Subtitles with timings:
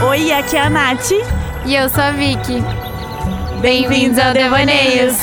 [0.00, 1.10] Oi, aqui é a Nath.
[1.66, 2.62] E eu sou a Vicky.
[3.60, 5.16] Bem-vindos ao Devaneios.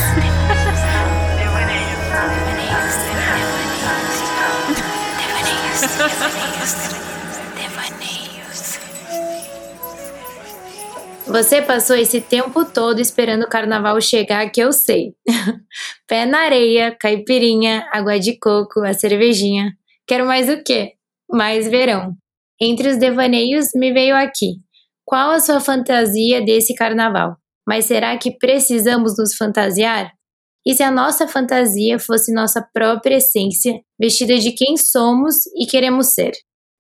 [11.26, 15.13] Você passou esse tempo todo esperando o carnaval chegar, que eu sei.
[16.05, 19.71] Pé na areia, caipirinha, água de coco, a cervejinha.
[20.05, 20.95] Quero mais o quê?
[21.31, 22.13] Mais verão.
[22.59, 24.64] Entre os devaneios me veio aqui.
[25.05, 27.38] Qual a sua fantasia desse carnaval?
[27.68, 30.12] Mas será que precisamos nos fantasiar?
[30.66, 36.14] E se a nossa fantasia fosse nossa própria essência, vestida de quem somos e queremos
[36.14, 36.31] ser?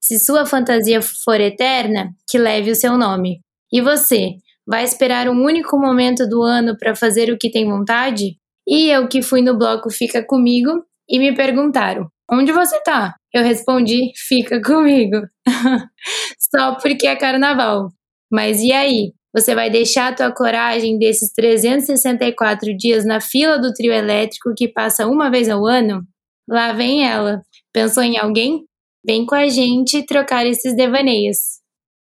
[0.01, 3.41] Se sua fantasia for eterna, que leve o seu nome.
[3.71, 4.35] E você,
[4.67, 8.37] vai esperar um único momento do ano para fazer o que tem vontade?
[8.67, 10.71] E eu que fui no bloco Fica Comigo
[11.07, 13.13] e me perguntaram: Onde você tá?
[13.31, 15.17] Eu respondi: Fica comigo.
[16.39, 17.89] Só porque é carnaval.
[18.35, 19.13] Mas e aí?
[19.33, 24.67] Você vai deixar a tua coragem desses 364 dias na fila do trio elétrico que
[24.67, 26.01] passa uma vez ao ano?
[26.49, 27.41] Lá vem ela.
[27.73, 28.65] Pensou em alguém?
[29.05, 31.37] Vem com a gente trocar esses devaneios.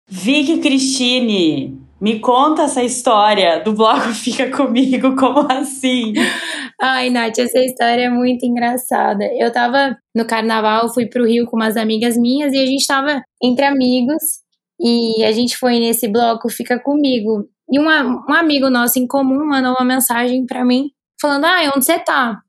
[0.09, 6.13] Vicky Cristine, me conta essa história do bloco Fica Comigo, como assim?
[6.81, 9.25] Ai, Nath, essa história é muito engraçada.
[9.38, 13.21] Eu tava no carnaval, fui pro Rio com umas amigas minhas e a gente tava
[13.43, 14.41] entre amigos
[14.83, 17.47] e a gente foi nesse bloco Fica Comigo.
[17.71, 20.89] E uma, um amigo nosso em comum mandou uma mensagem para mim
[21.21, 22.41] falando: Ah, onde você tá?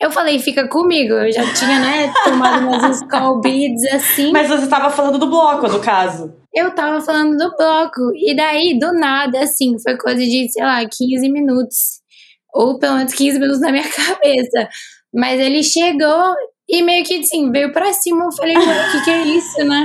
[0.00, 1.12] Eu falei, fica comigo.
[1.12, 4.32] Eu já tinha, né, tomado umas skull beads assim.
[4.32, 6.34] Mas você tava falando do bloco, no caso.
[6.54, 8.10] Eu tava falando do bloco.
[8.16, 12.00] E daí, do nada, assim, foi coisa de, sei lá, 15 minutos.
[12.54, 14.68] Ou pelo menos 15 minutos na minha cabeça.
[15.14, 16.34] Mas ele chegou
[16.66, 18.24] e meio que, assim, veio pra cima.
[18.24, 19.84] Eu falei, o que que é isso, né?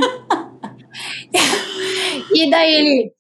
[2.34, 3.12] E daí ele,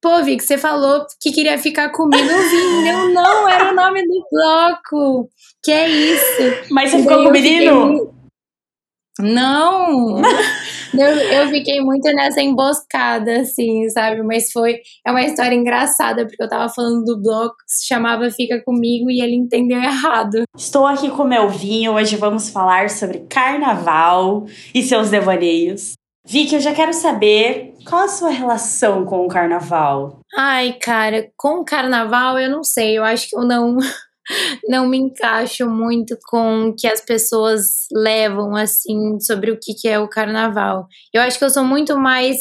[0.00, 2.28] pô, Vic, você falou que queria ficar comigo.
[2.28, 5.28] Eu vi, eu não, era o nome do bloco.
[5.62, 6.72] Que é isso?
[6.72, 7.98] Mas você ficou com o menino?
[7.98, 8.16] Fiquei...
[9.18, 10.20] Não!
[10.94, 14.22] eu, eu fiquei muito nessa emboscada, assim, sabe?
[14.22, 14.80] Mas foi.
[15.06, 19.10] É uma história engraçada, porque eu tava falando do bloco que se chamava Fica Comigo
[19.10, 20.42] e ele entendeu errado.
[20.56, 21.92] Estou aqui com meu vinho.
[21.92, 25.94] Hoje vamos falar sobre carnaval e seus devaneios.
[26.28, 30.20] Vicky, eu já quero saber qual a sua relação com o carnaval?
[30.36, 33.76] Ai, cara, com o carnaval eu não sei, eu acho que eu não
[34.68, 39.88] não me encaixo muito com o que as pessoas levam assim sobre o que, que
[39.88, 40.88] é o carnaval.
[41.14, 42.36] Eu acho que eu sou muito mais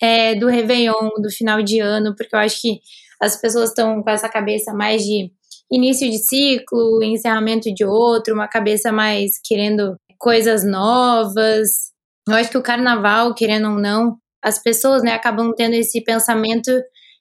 [0.00, 2.80] é, do Réveillon, do final de ano, porque eu acho que
[3.20, 5.30] as pessoas estão com essa cabeça mais de
[5.70, 11.87] início de ciclo, encerramento de outro, uma cabeça mais querendo coisas novas.
[12.28, 16.70] Eu acho que o carnaval, querendo ou não, as pessoas, né, acabam tendo esse pensamento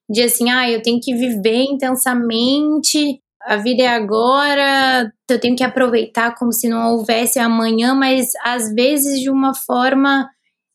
[0.09, 5.63] de assim, ah, eu tenho que viver intensamente, a vida é agora, eu tenho que
[5.63, 10.29] aproveitar como se não houvesse amanhã, mas às vezes de uma forma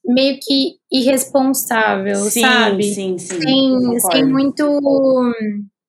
[0.05, 2.83] meio que irresponsável, sim, sabe?
[2.83, 4.81] Sim, sim, sem, sem muito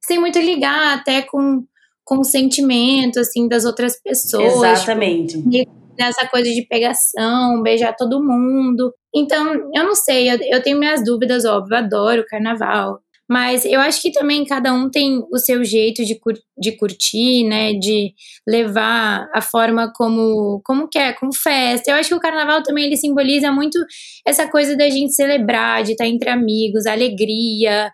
[0.06, 1.64] sem muito ligar até com
[2.06, 4.54] com o sentimento assim das outras pessoas.
[4.56, 5.42] Exatamente.
[5.42, 8.94] Tipo, nessa coisa de pegação, beijar todo mundo.
[9.16, 13.00] Então, eu não sei, eu, eu tenho minhas dúvidas, óbvio, adoro o carnaval.
[13.30, 17.46] Mas eu acho que também cada um tem o seu jeito de, cur de curtir,
[17.46, 17.74] né?
[17.74, 18.14] De
[18.48, 21.90] levar a forma como, como quer, com festa.
[21.90, 23.80] Eu acho que o carnaval também ele simboliza muito
[24.28, 27.90] essa coisa da gente celebrar, de estar entre amigos, alegria,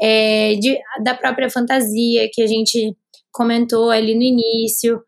[0.00, 2.96] é, de, da própria fantasia que a gente
[3.32, 5.00] comentou ali no início.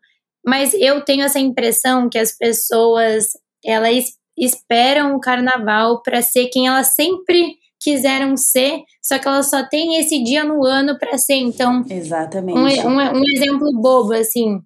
[0.45, 3.25] Mas eu tenho essa impressão que as pessoas
[3.63, 4.05] elas
[4.37, 9.99] esperam o carnaval para ser quem elas sempre quiseram ser, só que elas só têm
[9.99, 11.35] esse dia no ano para ser.
[11.35, 12.57] Então, exatamente.
[12.57, 14.59] Um, um, um, exemplo bobo assim.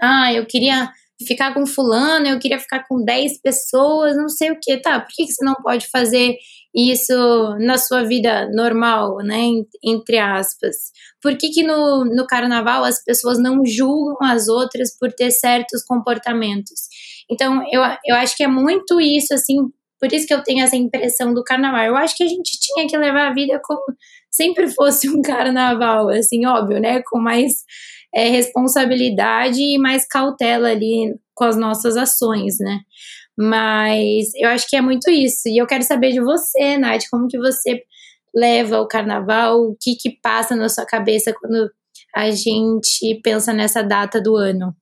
[0.00, 0.90] Ah, eu queria
[1.26, 5.00] ficar com fulano, eu queria ficar com 10 pessoas, não sei o que, tá?
[5.00, 6.36] Por que, que você não pode fazer
[6.74, 9.40] isso na sua vida normal, né?
[9.84, 10.76] Entre aspas.
[11.20, 15.84] Por que, que no, no carnaval as pessoas não julgam as outras por ter certos
[15.84, 16.80] comportamentos?
[17.30, 19.56] Então, eu, eu acho que é muito isso, assim,
[20.00, 21.84] por isso que eu tenho essa impressão do carnaval.
[21.84, 23.82] Eu acho que a gente tinha que levar a vida como
[24.30, 27.02] sempre fosse um carnaval, assim, óbvio, né?
[27.02, 27.52] Com mais
[28.14, 32.80] é, responsabilidade e mais cautela ali com as nossas ações, né?
[33.38, 35.48] Mas eu acho que é muito isso.
[35.48, 37.82] E eu quero saber de você, Nath, como que você
[38.34, 41.70] leva o carnaval, o que que passa na sua cabeça quando
[42.14, 44.74] a gente pensa nessa data do ano?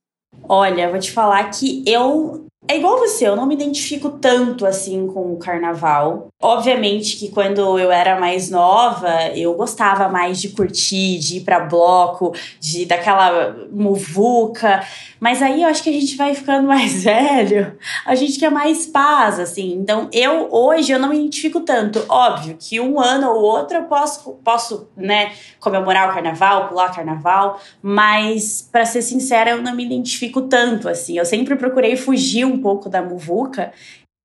[0.47, 5.07] Olha, vou te falar que eu é igual você, eu não me identifico tanto assim
[5.07, 6.27] com o carnaval.
[6.39, 11.61] Obviamente que quando eu era mais nova, eu gostava mais de curtir, de ir para
[11.61, 14.83] bloco, de daquela muvuca.
[15.19, 17.75] Mas aí eu acho que a gente vai ficando mais velho,
[18.05, 19.73] a gente quer mais paz, assim.
[19.73, 22.05] Então eu hoje eu não me identifico tanto.
[22.07, 26.95] Óbvio que um ano ou outro eu posso, posso né, comemorar o carnaval, pular o
[26.95, 31.17] carnaval, mas para ser sincera, eu não me identifico tanto, assim.
[31.17, 33.71] Eu sempre procurei fugir um pouco da muvuca.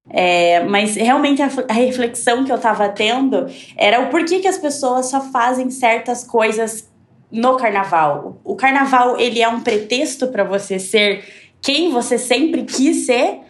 [0.09, 3.47] É, mas realmente a, a, reflexão que eu tava tendo
[3.77, 6.89] era o porquê que as pessoas só fazem certas coisas
[7.31, 8.41] no carnaval.
[8.45, 11.25] O carnaval ele é um pretexto para você ser
[11.61, 13.41] quem você sempre quis ser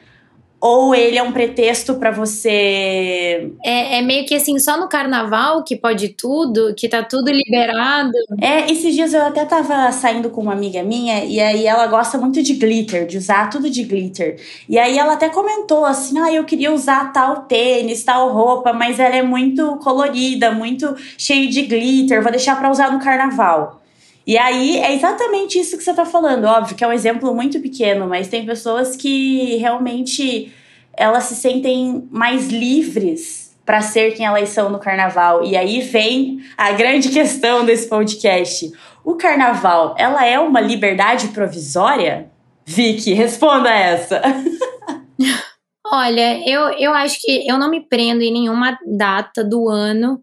[0.66, 3.52] ou ele é um pretexto para você.
[3.64, 8.10] É, é, meio que assim, só no carnaval que pode tudo, que tá tudo liberado.
[8.40, 12.18] É, esses dias eu até tava saindo com uma amiga minha, e aí ela gosta
[12.18, 14.40] muito de glitter, de usar tudo de glitter.
[14.68, 18.98] E aí ela até comentou assim: ah, eu queria usar tal tênis, tal roupa, mas
[18.98, 23.85] ela é muito colorida, muito cheio de glitter, vou deixar pra usar no carnaval.
[24.26, 26.44] E aí é exatamente isso que você está falando.
[26.44, 30.52] Óbvio que é um exemplo muito pequeno, mas tem pessoas que realmente
[30.96, 35.44] elas se sentem mais livres para ser quem elas são no carnaval.
[35.44, 38.72] E aí vem a grande questão desse podcast.
[39.04, 42.30] O carnaval, ela é uma liberdade provisória?
[42.64, 44.20] Vicky, responda essa.
[45.86, 50.20] Olha, eu, eu acho que eu não me prendo em nenhuma data do ano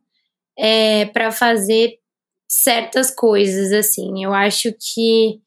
[0.59, 1.93] é, para fazer
[2.47, 4.23] certas coisas, assim.
[4.23, 5.39] Eu acho que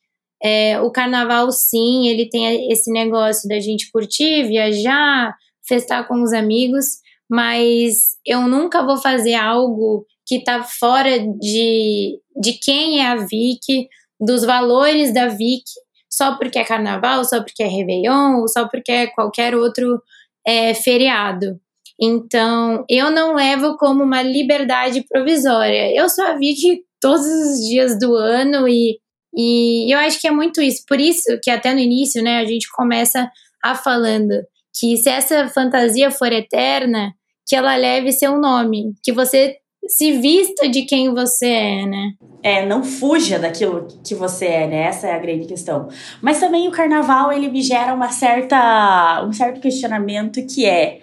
[0.43, 5.35] é, o carnaval, sim, ele tem esse negócio da gente curtir, viajar,
[5.67, 6.87] festar com os amigos,
[7.29, 13.89] mas eu nunca vou fazer algo que tá fora de, de quem é a Vic,
[14.21, 15.65] dos valores da Vic,
[16.11, 20.01] só porque é carnaval, só porque é Réveillon, ou só porque é qualquer outro
[20.47, 21.61] é, feriado.
[22.01, 25.95] Então, eu não levo como uma liberdade provisória.
[25.95, 28.99] Eu só vi que todos os dias do ano e,
[29.32, 30.82] e eu acho que é muito isso.
[30.88, 33.31] Por isso que até no início, né, a gente começa
[33.62, 34.35] a falando
[34.76, 37.12] que se essa fantasia for eterna,
[37.47, 39.56] que ela leve seu nome, que você
[39.87, 42.12] se vista de quem você é, né?
[42.43, 44.82] É, não fuja daquilo que você é, né?
[44.82, 45.87] Essa é a grande questão.
[46.20, 51.02] Mas também o carnaval, ele me gera uma certa, um certo questionamento que é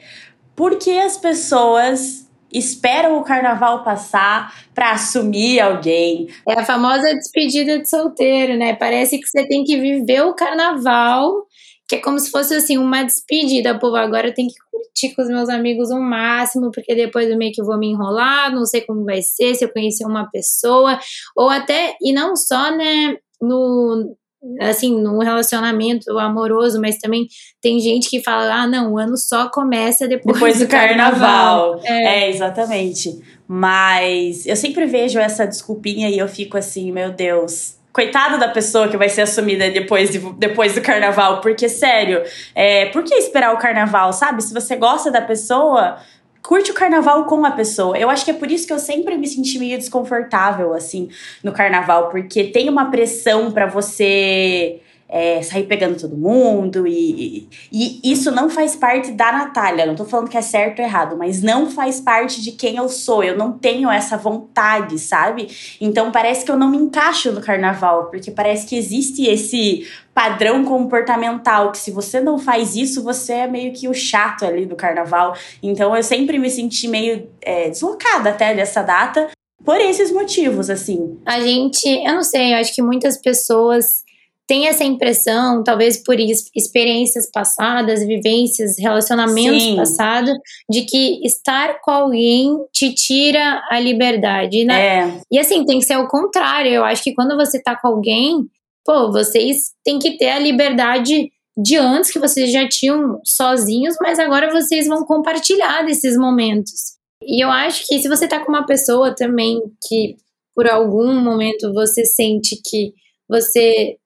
[0.54, 2.23] por que as pessoas
[2.54, 6.28] esperam o carnaval passar para assumir alguém?
[6.48, 8.76] É a famosa despedida de solteiro, né?
[8.76, 11.46] Parece que você tem que viver o carnaval,
[11.88, 13.78] que é como se fosse assim uma despedida.
[13.78, 17.38] Pô, agora eu tenho que curtir com os meus amigos o máximo, porque depois eu
[17.38, 21.00] meio que vou me enrolar, não sei como vai ser, se eu conhecer uma pessoa,
[21.36, 24.16] ou até, e não só, né, no,
[24.60, 27.28] assim, num relacionamento amoroso, mas também
[27.62, 31.78] tem gente que fala, ah, não, o ano só começa depois, depois do, do carnaval.
[31.78, 31.82] carnaval.
[31.84, 32.26] É.
[32.26, 32.30] é.
[32.30, 33.20] exatamente.
[33.48, 37.76] Mas eu sempre vejo essa desculpinha e eu fico assim, meu Deus.
[37.92, 42.24] Coitada da pessoa que vai ser assumida depois, de, depois do carnaval, porque, sério,
[42.56, 44.42] é, por que esperar o carnaval, sabe?
[44.42, 45.98] Se você gosta da pessoa,
[46.44, 47.98] curte o carnaval com a pessoa.
[47.98, 51.10] Eu acho que é por isso que eu sempre me senti meio desconfortável, assim,
[51.42, 54.82] no carnaval, porque tem uma pressão para você
[55.14, 59.86] é, sair pegando todo mundo e, e, e, isso não faz parte da Natália.
[59.86, 62.90] Não tô falando que é certo ou errado, mas não faz parte de quem eu
[62.90, 63.24] sou.
[63.24, 65.50] Eu não tenho essa vontade, sabe?
[65.80, 70.66] Então parece que eu não me encaixo no carnaval, porque parece que existe esse padrão
[70.66, 74.76] comportamental que se você não faz isso, você é meio que o chato ali do
[74.76, 75.36] carnaval.
[75.62, 79.30] Então eu sempre me senti meio é, deslocada até dessa data
[79.64, 81.20] por esses motivos, assim.
[81.24, 84.04] A gente, eu não sei, eu acho que muitas pessoas
[84.48, 89.76] tem essa impressão, talvez por experiências passadas, vivências, relacionamentos Sim.
[89.76, 90.34] passados,
[90.70, 95.00] de que estar com alguém te tira a liberdade, né?
[95.00, 95.22] É.
[95.32, 96.72] E assim, tem que ser o contrário.
[96.72, 98.46] Eu acho que quando você tá com alguém,
[98.86, 104.20] pô, vocês têm que ter a liberdade de antes que vocês já tinham sozinhos, mas
[104.20, 106.98] agora vocês vão compartilhar desses momentos.
[107.22, 110.18] E eu acho que se você tá com uma pessoa também que
[110.56, 112.94] por algum momento você sente que
[113.30, 113.98] você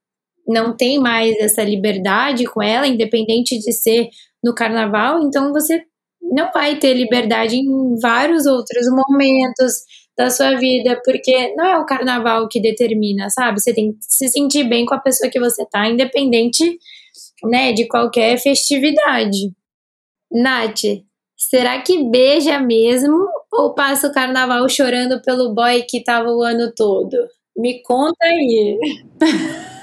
[0.48, 4.10] não tem mais essa liberdade com ela, independente de ser
[4.44, 5.84] no carnaval, então você
[6.22, 9.74] não vai ter liberdade em vários outros momentos
[10.18, 13.60] da sua vida, porque não é o carnaval que determina, sabe?
[13.60, 16.78] Você tem que se sentir bem com a pessoa que você tá, independente,
[17.44, 19.52] né, de qualquer festividade.
[20.32, 20.84] Nath,
[21.38, 26.72] será que beija mesmo ou passa o carnaval chorando pelo boy que tava o ano
[26.76, 27.16] todo?
[27.56, 28.78] Me conta aí.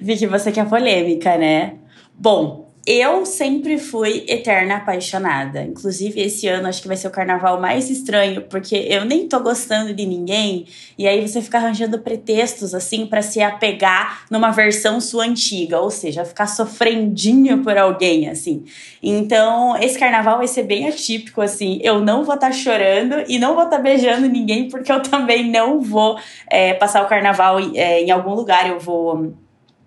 [0.00, 1.74] Vi que você quer polêmica, né?
[2.14, 5.62] Bom, eu sempre fui eterna apaixonada.
[5.62, 9.40] Inclusive, esse ano acho que vai ser o carnaval mais estranho, porque eu nem tô
[9.40, 10.66] gostando de ninguém.
[10.96, 15.78] E aí você fica arranjando pretextos, assim, para se apegar numa versão sua antiga.
[15.78, 18.64] Ou seja, ficar sofrendinho por alguém, assim.
[19.02, 21.78] Então, esse carnaval vai ser bem atípico, assim.
[21.82, 25.02] Eu não vou estar tá chorando e não vou estar tá beijando ninguém, porque eu
[25.02, 26.18] também não vou
[26.50, 28.66] é, passar o carnaval é, em algum lugar.
[28.66, 29.34] Eu vou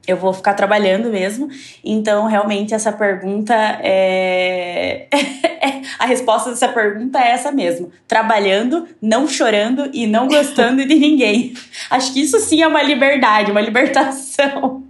[0.07, 1.47] eu vou ficar trabalhando mesmo.
[1.83, 5.07] Então, realmente, essa pergunta é.
[5.99, 11.53] a resposta dessa pergunta é essa mesmo: trabalhando, não chorando e não gostando de ninguém.
[11.89, 14.83] Acho que isso sim é uma liberdade, uma libertação.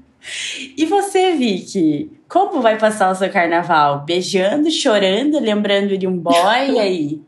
[0.77, 2.11] E você, Vicky?
[2.29, 4.05] Como vai passar o seu carnaval?
[4.05, 6.71] Beijando, chorando, lembrando de um boy?
[6.71, 7.21] E aí?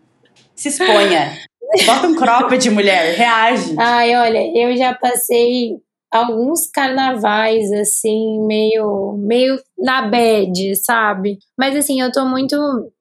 [0.56, 1.38] Se exponha.
[1.86, 3.16] Bota um cropped, mulher.
[3.16, 3.76] Reage.
[3.78, 5.78] Ai, olha, eu já passei
[6.14, 11.40] alguns carnavais, assim, meio, meio na bad, sabe?
[11.58, 12.56] Mas, assim, eu tô muito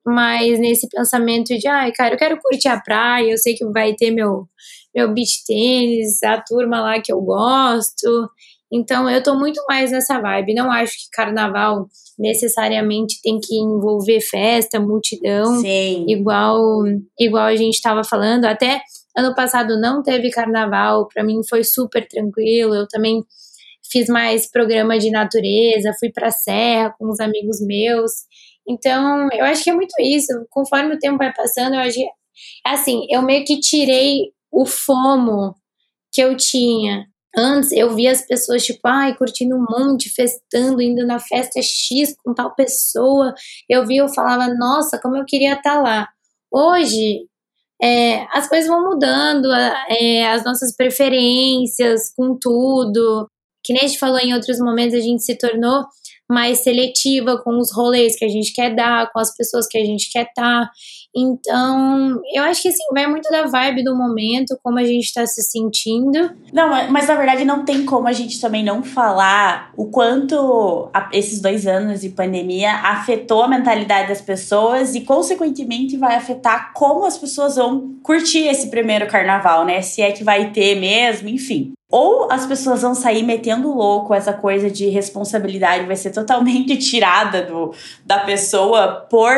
[0.05, 3.95] mais nesse pensamento de, ai, cara, eu quero curtir a praia, eu sei que vai
[3.95, 4.47] ter meu,
[4.95, 8.31] meu beach tênis, a turma lá que eu gosto.
[8.73, 10.55] Então, eu tô muito mais nessa vibe.
[10.55, 11.87] Não acho que carnaval
[12.19, 16.07] necessariamente tem que envolver festa, multidão, Sim.
[16.09, 16.59] igual
[17.19, 18.47] igual a gente estava falando.
[18.47, 18.81] Até
[19.17, 22.75] Ano passado não teve carnaval, para mim foi super tranquilo.
[22.75, 23.25] Eu também
[23.91, 28.13] fiz mais programa de natureza, fui para serra com os amigos meus.
[28.67, 30.33] Então, eu acho que é muito isso.
[30.51, 32.09] Conforme o tempo vai passando, eu acho que,
[32.65, 35.55] assim, eu meio que tirei o fomo
[36.13, 37.07] que eu tinha.
[37.37, 42.15] Antes eu via as pessoas, tipo, ai, curtindo um monte, festando, indo na festa X
[42.23, 43.35] com tal pessoa.
[43.69, 46.09] Eu via, eu falava, nossa, como eu queria estar tá lá.
[46.51, 47.27] Hoje,
[47.83, 53.29] é, as coisas vão mudando, é, as nossas preferências com tudo.
[53.65, 55.85] Que nem a gente falou em outros momentos, a gente se tornou
[56.33, 59.85] mais seletiva com os rolês que a gente quer dar, com as pessoas que a
[59.85, 60.65] gente quer estar.
[60.65, 60.71] Tá.
[61.15, 65.27] Então, eu acho que assim, vai muito da vibe do momento, como a gente está
[65.27, 66.31] se sentindo.
[66.53, 71.11] Não, mas na verdade não tem como a gente também não falar o quanto a,
[71.13, 77.05] esses dois anos de pandemia afetou a mentalidade das pessoas e, consequentemente, vai afetar como
[77.05, 79.83] as pessoas vão curtir esse primeiro carnaval, né?
[79.83, 81.73] Se é que vai ter mesmo, enfim.
[81.93, 87.43] Ou as pessoas vão sair metendo louco, essa coisa de responsabilidade vai ser totalmente tirada
[87.43, 89.29] do, da pessoa por,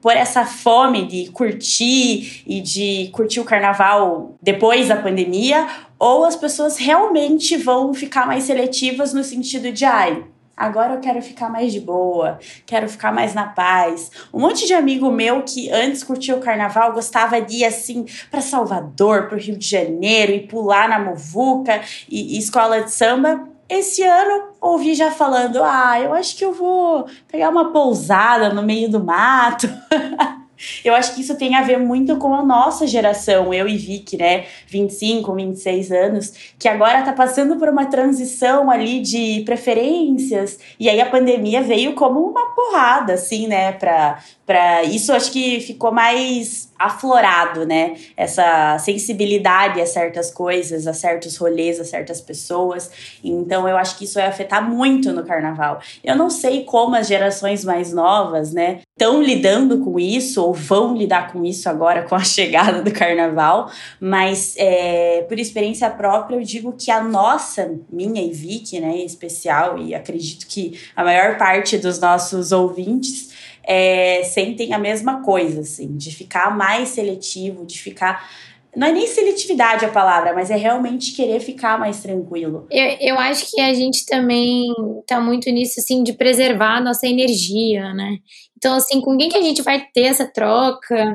[0.00, 5.66] por essa fome de curtir e de curtir o carnaval depois da pandemia,
[5.98, 10.22] ou as pessoas realmente vão ficar mais seletivas no sentido de, ai,
[10.56, 14.10] Agora eu quero ficar mais de boa, quero ficar mais na paz.
[14.32, 18.40] Um monte de amigo meu que antes curtia o carnaval gostava de ir assim para
[18.40, 23.48] Salvador, para o Rio de Janeiro e pular na muvuca e, e escola de samba.
[23.68, 28.62] Esse ano ouvi já falando: ah, eu acho que eu vou pegar uma pousada no
[28.62, 29.68] meio do mato.
[30.84, 34.16] Eu acho que isso tem a ver muito com a nossa geração, eu e Vicky,
[34.16, 34.44] né?
[34.68, 40.58] 25, 26 anos, que agora tá passando por uma transição ali de preferências.
[40.78, 43.72] E aí a pandemia veio como uma porrada, assim, né?
[43.72, 47.94] Pra, pra isso acho que ficou mais aflorado, né?
[48.16, 52.90] Essa sensibilidade a certas coisas, a certos rolês, a certas pessoas.
[53.22, 55.80] Então eu acho que isso vai afetar muito no carnaval.
[56.02, 60.96] Eu não sei como as gerações mais novas, né, estão lidando com isso ou vão
[60.96, 63.70] lidar com isso agora com a chegada do carnaval,
[64.00, 69.04] mas é, por experiência própria eu digo que a nossa, minha e Vicky, né, em
[69.04, 73.34] especial, e acredito que a maior parte dos nossos ouvintes
[73.66, 78.28] é, sentem a mesma coisa, assim, de ficar mais seletivo, de ficar.
[78.76, 82.66] Não é nem seletividade a palavra, mas é realmente querer ficar mais tranquilo.
[82.70, 84.66] Eu, eu acho que a gente também
[85.06, 88.18] tá muito nisso, assim, de preservar a nossa energia, né?
[88.64, 91.14] Então, assim, com quem que a gente vai ter essa troca?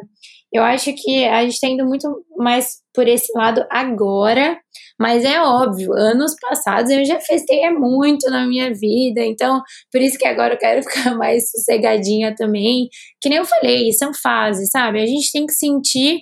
[0.54, 4.56] Eu acho que a gente está indo muito mais por esse lado agora,
[5.00, 10.20] mas é óbvio, anos passados eu já festei muito na minha vida, então por isso
[10.20, 12.88] que agora eu quero ficar mais sossegadinha também.
[13.20, 15.02] Que nem eu falei, são fases, sabe?
[15.02, 16.20] A gente tem que sentir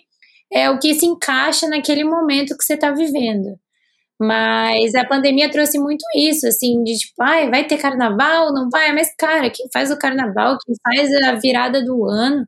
[0.49, 3.59] é, o que se encaixa naquele momento que você está vivendo.
[4.19, 8.91] Mas a pandemia trouxe muito isso, assim, de tipo, ai, vai ter carnaval, não vai?
[8.93, 12.47] Mas, cara, quem faz o carnaval, quem faz a virada do ano,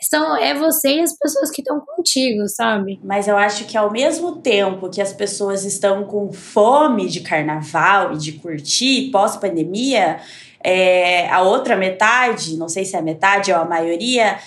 [0.00, 3.00] são, é você e as pessoas que estão contigo, sabe?
[3.02, 8.12] Mas eu acho que ao mesmo tempo que as pessoas estão com fome de carnaval
[8.12, 10.20] e de curtir pós-pandemia,
[10.62, 14.38] é, a outra metade, não sei se é a metade ou a maioria,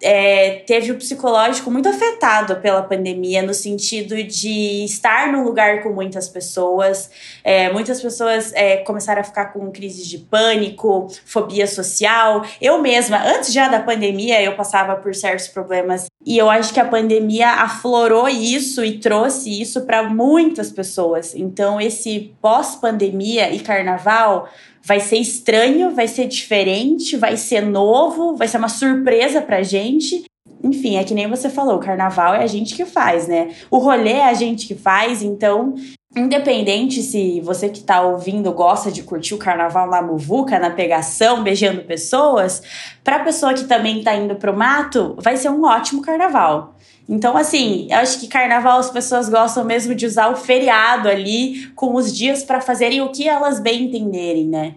[0.00, 5.90] é, teve o psicológico muito afetado pela pandemia, no sentido de estar num lugar com
[5.90, 7.10] muitas pessoas.
[7.42, 12.44] É, muitas pessoas é, começaram a ficar com crises de pânico, fobia social.
[12.60, 16.06] Eu mesma, antes já da pandemia, eu passava por certos problemas.
[16.24, 21.34] E eu acho que a pandemia aflorou isso e trouxe isso para muitas pessoas.
[21.34, 24.48] Então, esse pós-pandemia e carnaval
[24.88, 30.24] vai ser estranho, vai ser diferente, vai ser novo, vai ser uma surpresa pra gente.
[30.64, 33.54] Enfim, é que nem você falou, o carnaval é a gente que faz, né?
[33.70, 35.74] O rolê é a gente que faz, então
[36.16, 41.42] Independente se você que está ouvindo gosta de curtir o carnaval na muvuca, na pegação,
[41.42, 42.62] beijando pessoas,
[43.04, 46.74] para a pessoa que também está indo pro mato, vai ser um ótimo carnaval.
[47.06, 51.68] Então, assim, eu acho que carnaval as pessoas gostam mesmo de usar o feriado ali
[51.74, 54.76] com os dias para fazerem o que elas bem entenderem, né?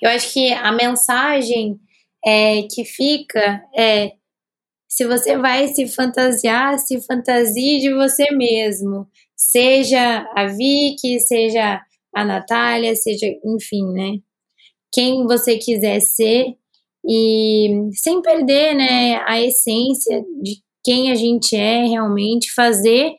[0.00, 1.78] Eu acho que a mensagem
[2.24, 4.12] é, que fica é:
[4.88, 9.06] se você vai se fantasiar, se fantasie de você mesmo
[9.40, 11.80] seja a Vicky, seja
[12.14, 14.18] a Natália, seja, enfim, né?
[14.92, 16.56] Quem você quiser ser.
[17.08, 23.12] E sem perder, né, a essência de quem a gente é realmente, fazer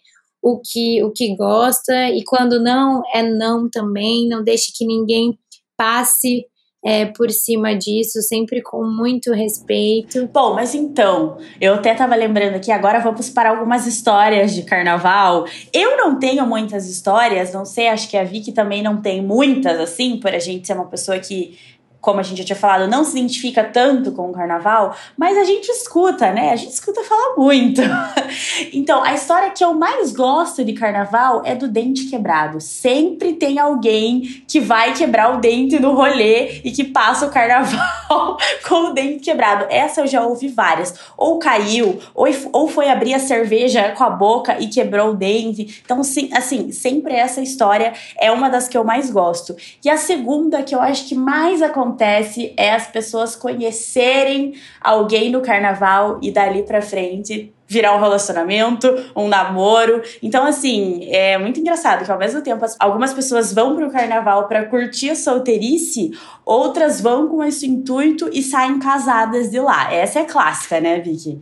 [0.43, 2.11] o que o que gosta.
[2.11, 5.37] E quando não é não também, não deixe que ninguém
[5.75, 6.45] passe
[6.83, 10.27] é, por cima disso, sempre com muito respeito.
[10.33, 15.45] Bom, mas então, eu até tava lembrando aqui, agora vamos para algumas histórias de carnaval.
[15.71, 19.79] Eu não tenho muitas histórias, não sei, acho que a Vicky também não tem muitas,
[19.79, 21.57] assim, por a gente ser uma pessoa que
[22.01, 25.43] como a gente já tinha falado, não se identifica tanto com o carnaval, mas a
[25.43, 26.51] gente escuta, né?
[26.51, 27.79] A gente escuta falar muito.
[28.74, 32.60] então, a história que eu mais gosto de carnaval é do dente quebrado.
[32.60, 38.38] Sempre tem alguém que vai quebrar o dente no rolê e que passa o carnaval
[38.67, 39.67] com o dente quebrado.
[39.70, 40.96] Essa eu já ouvi várias.
[41.15, 45.81] Ou caiu, ou, foi abrir a cerveja com a boca e quebrou o dente.
[45.86, 49.55] Então, sim, assim, sempre essa história é uma das que eu mais gosto.
[49.86, 55.29] E a segunda que eu acho que mais acontece acontece é as pessoas conhecerem alguém
[55.29, 60.01] no carnaval e dali para frente virar um relacionamento, um namoro.
[60.22, 64.65] Então, assim, é muito engraçado que ao mesmo tempo algumas pessoas vão pro carnaval para
[64.65, 66.11] curtir a solteirice,
[66.46, 69.94] outras vão com esse intuito e saem casadas de lá.
[69.94, 71.39] Essa é clássica, né, Vicky?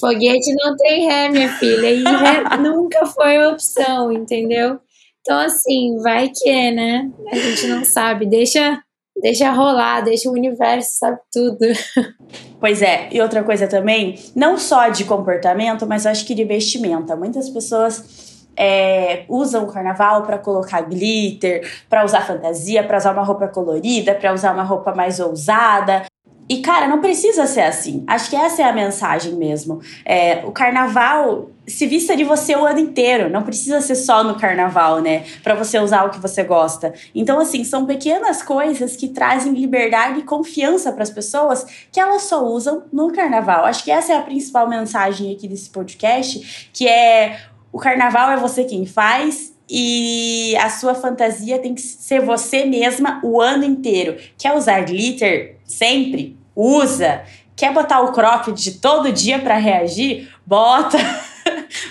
[0.00, 4.78] Foguete não tem ré, minha filha, e ré nunca foi opção, entendeu?
[5.20, 7.10] Então, assim, vai que é, né?
[7.30, 8.24] A gente não sabe.
[8.24, 8.82] Deixa
[9.20, 11.58] Deixa rolar, deixa o universo, sabe tudo.
[12.60, 17.14] Pois é, e outra coisa também, não só de comportamento, mas acho que de vestimenta.
[17.14, 23.22] Muitas pessoas é, usam o carnaval para colocar glitter, para usar fantasia, para usar uma
[23.22, 26.04] roupa colorida, para usar uma roupa mais ousada.
[26.48, 28.02] E, cara, não precisa ser assim.
[28.08, 29.80] Acho que essa é a mensagem mesmo.
[30.04, 33.28] É, o carnaval se vista de você o ano inteiro.
[33.28, 35.24] Não precisa ser só no carnaval, né?
[35.42, 36.94] Para você usar o que você gosta.
[37.14, 42.22] Então, assim, são pequenas coisas que trazem liberdade e confiança para as pessoas que elas
[42.22, 43.64] só usam no carnaval.
[43.64, 47.38] Acho que essa é a principal mensagem aqui desse podcast, que é
[47.70, 53.20] o carnaval é você quem faz e a sua fantasia tem que ser você mesma
[53.22, 54.16] o ano inteiro.
[54.38, 56.36] Quer usar glitter sempre?
[56.56, 57.22] Usa.
[57.54, 60.30] Quer botar o cropped todo dia para reagir?
[60.46, 60.98] Bota.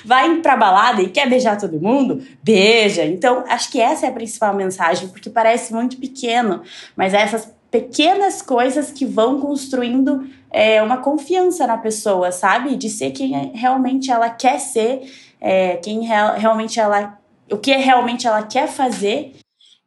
[0.08, 2.26] Vai pra balada e quer beijar todo mundo?
[2.42, 3.04] Beija.
[3.04, 6.62] Então, acho que essa é a principal mensagem, porque parece muito pequeno,
[6.96, 12.78] mas é essas pequenas coisas que vão construindo é, uma confiança na pessoa, sabe?
[12.78, 17.20] De ser quem realmente ela quer ser, é, quem real, realmente ela
[17.52, 19.34] o que realmente ela quer fazer.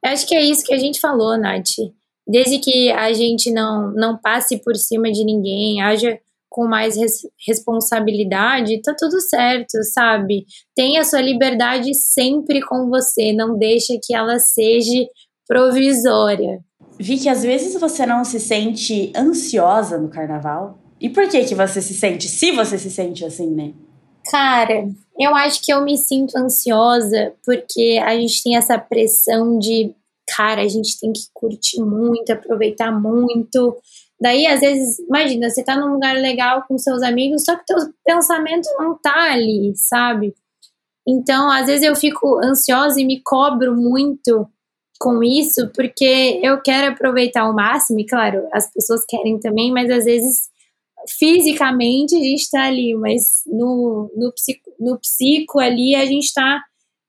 [0.04, 1.76] Eu acho que é isso que a gente falou, Nath.
[2.28, 7.22] Desde que a gente não, não passe por cima de ninguém, haja com mais res
[7.46, 10.44] responsabilidade, tá tudo certo, sabe?
[10.74, 15.06] Tenha a sua liberdade sempre com você, não deixa que ela seja
[15.46, 16.58] provisória.
[16.98, 20.78] Vi que às vezes você não se sente ansiosa no carnaval.
[21.00, 22.28] E por que que você se sente?
[22.28, 23.72] Se você se sente assim, né?
[24.30, 24.86] Cara,
[25.18, 29.94] eu acho que eu me sinto ansiosa porque a gente tem essa pressão de,
[30.36, 33.76] cara, a gente tem que curtir muito, aproveitar muito.
[34.20, 37.76] Daí, às vezes, imagina, você tá num lugar legal com seus amigos, só que teu
[38.04, 40.34] pensamento não tá ali, sabe?
[41.08, 44.46] Então, às vezes eu fico ansiosa e me cobro muito
[45.00, 49.90] com isso, porque eu quero aproveitar ao máximo, e claro, as pessoas querem também, mas
[49.90, 50.50] às vezes
[51.08, 56.62] fisicamente a gente está ali, mas no, no, psico, no psico ali a gente está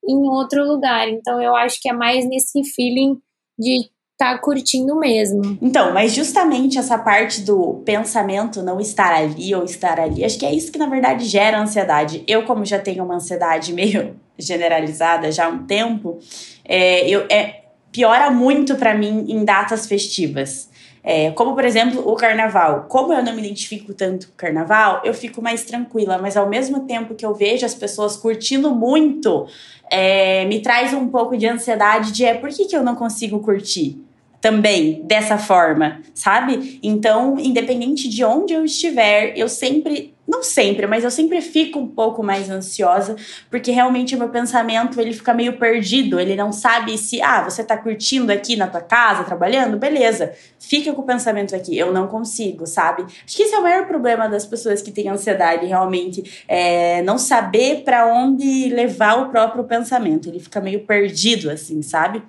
[0.08, 1.10] em outro lugar.
[1.10, 3.20] Então eu acho que é mais nesse feeling
[3.60, 3.90] de
[4.22, 5.58] tá curtindo mesmo.
[5.60, 10.46] Então, mas justamente essa parte do pensamento não estar ali ou estar ali, acho que
[10.46, 12.24] é isso que na verdade gera ansiedade.
[12.28, 16.20] Eu, como já tenho uma ansiedade meio generalizada já há um tempo,
[16.64, 20.70] é, eu, é, piora muito para mim em datas festivas.
[21.04, 22.86] É, como, por exemplo, o carnaval.
[22.88, 26.48] Como eu não me identifico tanto com o carnaval, eu fico mais tranquila, mas ao
[26.48, 29.48] mesmo tempo que eu vejo as pessoas curtindo muito,
[29.90, 33.40] é, me traz um pouco de ansiedade de é, por que, que eu não consigo
[33.40, 34.00] curtir?
[34.42, 36.80] Também dessa forma, sabe?
[36.82, 41.88] Então, independente de onde eu estiver, eu sempre, não sempre, mas eu sempre fico um
[41.88, 43.16] pouco mais ansiosa,
[43.52, 47.64] porque realmente o meu pensamento, ele fica meio perdido, ele não sabe se, ah, você
[47.64, 50.34] tá curtindo aqui na tua casa, trabalhando, beleza.
[50.60, 53.04] Fica com o pensamento aqui, eu não consigo, sabe?
[53.04, 57.20] Acho que esse é o maior problema das pessoas que têm ansiedade, realmente, é não
[57.20, 60.28] saber para onde levar o próprio pensamento.
[60.28, 62.24] Ele fica meio perdido assim, sabe?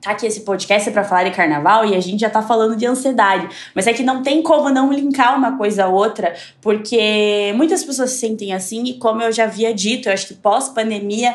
[0.00, 2.76] Tá aqui esse podcast é para falar de carnaval e a gente já tá falando
[2.76, 3.48] de ansiedade.
[3.74, 8.10] Mas é que não tem como não linkar uma coisa a outra, porque muitas pessoas
[8.10, 11.34] se sentem assim e como eu já havia dito, eu acho que pós-pandemia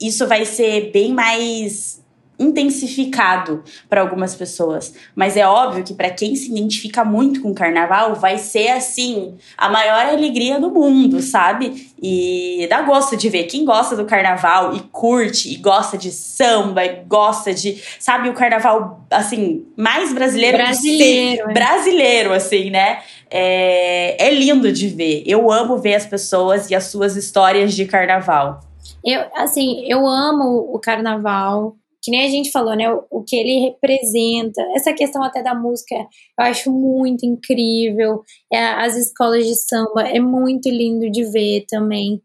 [0.00, 2.03] isso vai ser bem mais
[2.38, 4.94] intensificado para algumas pessoas.
[5.14, 9.36] Mas é óbvio que para quem se identifica muito com o carnaval, vai ser assim,
[9.56, 11.92] a maior alegria do mundo, sabe?
[12.02, 13.44] E dá gosto de ver.
[13.44, 18.34] Quem gosta do carnaval e curte, e gosta de samba, e gosta de, sabe, o
[18.34, 20.58] carnaval, assim, mais brasileiro.
[20.58, 21.50] Brasileiro.
[21.50, 21.52] É.
[21.52, 22.98] Brasileiro, assim, né?
[23.30, 25.22] É, é lindo de ver.
[25.26, 28.60] Eu amo ver as pessoas e as suas histórias de carnaval.
[29.04, 32.92] Eu, assim, eu amo o carnaval que nem a gente falou, né?
[32.92, 34.60] O, o, que ele representa.
[34.76, 38.22] Essa questão até da música eu acho muito incrível.
[38.52, 42.20] É, as escolas de samba é muito lindo de ver também.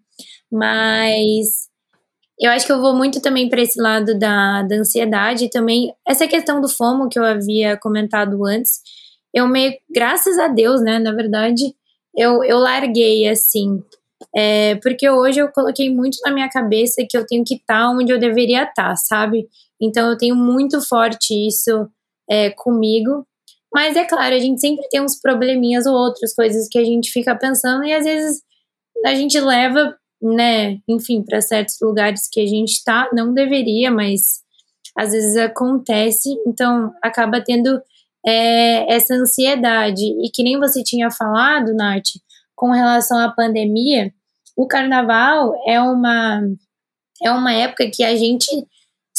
[0.51, 1.69] Mas
[2.37, 6.27] eu acho que eu vou muito também para esse lado da, da ansiedade também essa
[6.27, 8.81] questão do FOMO que eu havia comentado antes.
[9.33, 10.99] Eu meio, graças a Deus, né?
[10.99, 11.73] Na verdade,
[12.17, 13.81] eu, eu larguei assim.
[14.35, 17.89] É, porque hoje eu coloquei muito na minha cabeça que eu tenho que estar tá
[17.89, 19.47] onde eu deveria estar, tá, sabe?
[19.81, 21.87] Então eu tenho muito forte isso
[22.29, 23.25] é, comigo.
[23.73, 27.11] Mas é claro, a gente sempre tem uns probleminhas ou outras coisas que a gente
[27.11, 28.41] fica pensando e às vezes
[29.05, 34.41] a gente leva, né, enfim, para certos lugares que a gente tá, não deveria, mas
[34.97, 37.79] às vezes acontece, então acaba tendo
[38.25, 40.03] é, essa ansiedade.
[40.03, 42.09] E que nem você tinha falado, Nath,
[42.55, 44.11] com relação à pandemia,
[44.57, 46.41] o carnaval é uma,
[47.23, 48.47] é uma época que a gente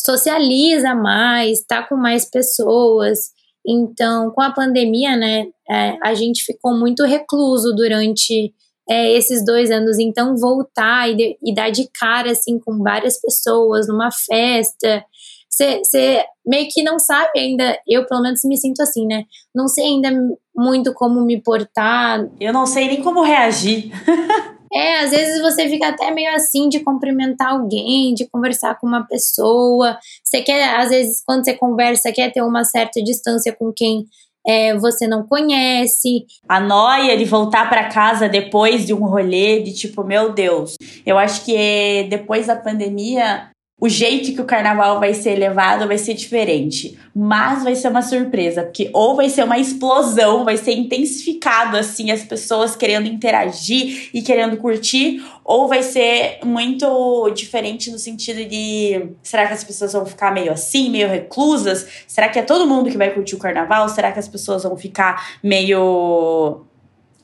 [0.04, 3.30] socializa mais, tá com mais pessoas.
[3.66, 8.54] Então, com a pandemia, né, é, a gente ficou muito recluso durante
[8.88, 9.98] é, esses dois anos.
[9.98, 15.04] Então, voltar e, de, e, dar de cara, assim, com várias pessoas numa festa,
[15.50, 19.24] você meio que não sabe ainda, eu pelo menos me sinto assim, né?
[19.54, 20.10] Não sei ainda
[20.56, 22.26] muito como me portar.
[22.40, 23.90] Eu não sei nem como reagir.
[24.72, 29.04] É, às vezes você fica até meio assim de cumprimentar alguém, de conversar com uma
[29.06, 29.98] pessoa.
[30.22, 34.06] Você quer, às vezes, quando você conversa, quer ter uma certa distância com quem
[34.46, 36.24] é, você não conhece.
[36.48, 40.76] A noia de voltar para casa depois de um rolê, de tipo, meu Deus.
[41.04, 43.50] Eu acho que depois da pandemia,
[43.80, 48.02] o jeito que o carnaval vai ser levado vai ser diferente, mas vai ser uma
[48.02, 54.10] surpresa, porque ou vai ser uma explosão, vai ser intensificado assim as pessoas querendo interagir
[54.12, 59.94] e querendo curtir, ou vai ser muito diferente no sentido de será que as pessoas
[59.94, 62.04] vão ficar meio assim, meio reclusas?
[62.06, 63.88] Será que é todo mundo que vai curtir o carnaval?
[63.88, 66.66] Será que as pessoas vão ficar meio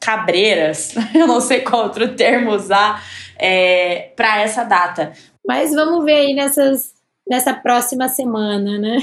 [0.00, 0.94] cabreiras?
[1.14, 3.04] Eu não sei qual outro termo usar
[3.38, 5.12] é, para essa data.
[5.46, 6.92] Mas vamos ver aí nessas,
[7.28, 8.98] nessa próxima semana, né?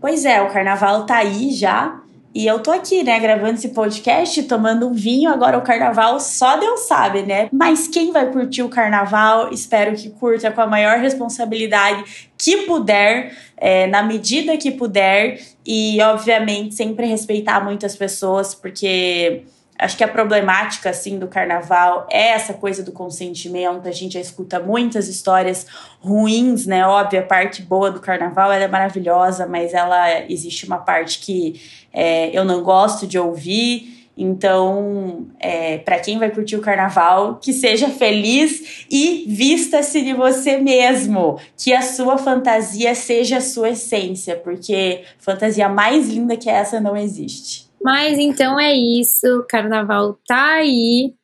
[0.00, 2.00] Pois é, o carnaval tá aí já.
[2.34, 5.28] E eu tô aqui, né, gravando esse podcast, tomando um vinho.
[5.28, 7.48] Agora o carnaval só Deus sabe, né?
[7.52, 13.36] Mas quem vai curtir o carnaval, espero que curta com a maior responsabilidade que puder,
[13.56, 15.40] é, na medida que puder.
[15.66, 19.42] E, obviamente, sempre respeitar muitas pessoas, porque
[19.78, 23.86] Acho que a problemática assim do carnaval é essa coisa do consentimento.
[23.86, 25.66] A gente já escuta muitas histórias
[26.00, 26.84] ruins, né?
[26.84, 31.60] Óbvio, a parte boa do carnaval é maravilhosa, mas ela existe uma parte que
[31.92, 33.96] é, eu não gosto de ouvir.
[34.20, 40.56] Então, é, para quem vai curtir o carnaval, que seja feliz e vista-se de você
[40.56, 41.38] mesmo.
[41.56, 46.96] Que a sua fantasia seja a sua essência, porque fantasia mais linda que essa não
[46.96, 47.67] existe.
[47.82, 51.14] Mas então é isso, carnaval tá aí.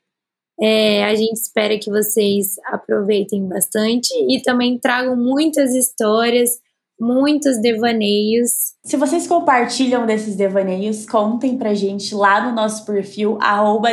[0.61, 6.61] É, a gente espera que vocês aproveitem bastante e também tragam muitas histórias
[7.01, 8.75] muitos devaneios.
[8.85, 13.39] Se vocês compartilham desses devaneios, contem pra gente lá no nosso perfil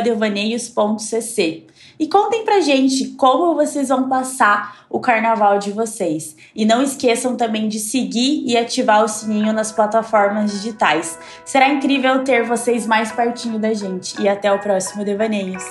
[0.02, 1.66] devaneios.cc.
[2.02, 6.34] E contem pra gente como vocês vão passar o carnaval de vocês.
[6.52, 11.16] E não esqueçam também de seguir e ativar o sininho nas plataformas digitais.
[11.44, 14.20] Será incrível ter vocês mais pertinho da gente.
[14.20, 15.62] E até o próximo Devaneios.